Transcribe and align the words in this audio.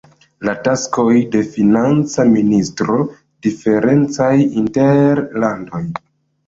La 0.47 0.53
taskoj 0.67 1.17
de 1.35 1.41
financa 1.57 2.27
ministro 2.33 2.99
diferencaj 3.49 4.35
inter 4.67 5.27
landoj. 5.47 5.89